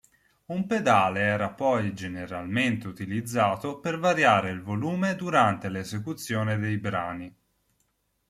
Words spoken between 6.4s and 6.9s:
dei